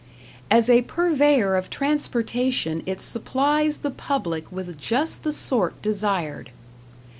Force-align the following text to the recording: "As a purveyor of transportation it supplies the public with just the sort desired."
"As 0.49 0.67
a 0.67 0.81
purveyor 0.81 1.53
of 1.53 1.69
transportation 1.69 2.81
it 2.87 3.01
supplies 3.01 3.77
the 3.77 3.91
public 3.91 4.51
with 4.51 4.79
just 4.79 5.21
the 5.23 5.31
sort 5.31 5.79
desired." 5.83 6.49